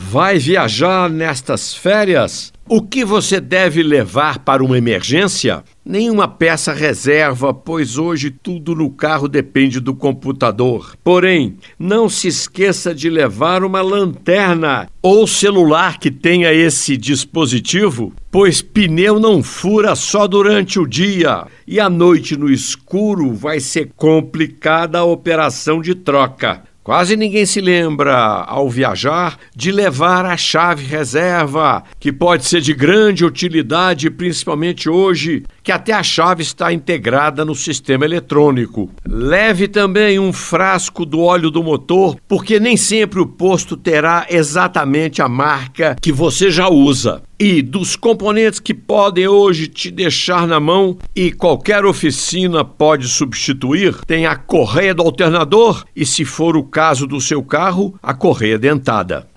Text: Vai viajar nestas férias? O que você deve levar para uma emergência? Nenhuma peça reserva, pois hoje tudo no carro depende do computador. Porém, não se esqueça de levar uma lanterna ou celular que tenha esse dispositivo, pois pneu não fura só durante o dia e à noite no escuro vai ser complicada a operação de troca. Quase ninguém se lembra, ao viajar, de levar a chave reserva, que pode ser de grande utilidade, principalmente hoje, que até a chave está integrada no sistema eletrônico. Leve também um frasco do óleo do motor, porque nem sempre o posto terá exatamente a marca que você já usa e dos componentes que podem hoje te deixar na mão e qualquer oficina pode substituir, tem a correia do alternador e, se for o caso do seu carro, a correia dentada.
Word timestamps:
Vai 0.00 0.38
viajar 0.38 1.10
nestas 1.10 1.74
férias? 1.74 2.52
O 2.68 2.80
que 2.80 3.04
você 3.04 3.40
deve 3.40 3.82
levar 3.82 4.38
para 4.38 4.62
uma 4.62 4.78
emergência? 4.78 5.64
Nenhuma 5.84 6.28
peça 6.28 6.72
reserva, 6.72 7.52
pois 7.52 7.98
hoje 7.98 8.30
tudo 8.30 8.76
no 8.76 8.90
carro 8.90 9.26
depende 9.26 9.80
do 9.80 9.94
computador. 9.94 10.94
Porém, 11.02 11.56
não 11.78 12.08
se 12.08 12.28
esqueça 12.28 12.94
de 12.94 13.10
levar 13.10 13.64
uma 13.64 13.82
lanterna 13.82 14.88
ou 15.02 15.26
celular 15.26 15.98
que 15.98 16.12
tenha 16.12 16.52
esse 16.54 16.96
dispositivo, 16.96 18.12
pois 18.30 18.62
pneu 18.62 19.18
não 19.18 19.42
fura 19.42 19.96
só 19.96 20.28
durante 20.28 20.78
o 20.78 20.86
dia 20.86 21.44
e 21.66 21.80
à 21.80 21.90
noite 21.90 22.36
no 22.36 22.48
escuro 22.48 23.32
vai 23.34 23.58
ser 23.58 23.90
complicada 23.96 24.98
a 25.00 25.04
operação 25.04 25.82
de 25.82 25.94
troca. 25.94 26.67
Quase 26.88 27.18
ninguém 27.18 27.44
se 27.44 27.60
lembra, 27.60 28.16
ao 28.16 28.66
viajar, 28.70 29.38
de 29.54 29.70
levar 29.70 30.24
a 30.24 30.38
chave 30.38 30.86
reserva, 30.86 31.84
que 32.00 32.10
pode 32.10 32.46
ser 32.46 32.62
de 32.62 32.72
grande 32.72 33.26
utilidade, 33.26 34.08
principalmente 34.08 34.88
hoje, 34.88 35.44
que 35.68 35.72
até 35.72 35.92
a 35.92 36.02
chave 36.02 36.42
está 36.42 36.72
integrada 36.72 37.44
no 37.44 37.54
sistema 37.54 38.06
eletrônico. 38.06 38.90
Leve 39.06 39.68
também 39.68 40.18
um 40.18 40.32
frasco 40.32 41.04
do 41.04 41.20
óleo 41.20 41.50
do 41.50 41.62
motor, 41.62 42.16
porque 42.26 42.58
nem 42.58 42.74
sempre 42.74 43.20
o 43.20 43.26
posto 43.26 43.76
terá 43.76 44.26
exatamente 44.30 45.20
a 45.20 45.28
marca 45.28 45.94
que 46.00 46.10
você 46.10 46.50
já 46.50 46.70
usa 46.70 47.22
e 47.38 47.62
dos 47.62 47.94
componentes 47.94 48.58
que 48.58 48.74
podem 48.74 49.28
hoje 49.28 49.68
te 49.68 49.90
deixar 49.90 50.46
na 50.46 50.58
mão 50.58 50.98
e 51.14 51.30
qualquer 51.30 51.84
oficina 51.84 52.64
pode 52.64 53.06
substituir, 53.06 53.94
tem 54.06 54.26
a 54.26 54.34
correia 54.34 54.92
do 54.92 55.02
alternador 55.02 55.84
e, 55.94 56.04
se 56.04 56.24
for 56.24 56.56
o 56.56 56.64
caso 56.64 57.06
do 57.06 57.20
seu 57.20 57.42
carro, 57.42 57.94
a 58.02 58.12
correia 58.12 58.58
dentada. 58.58 59.28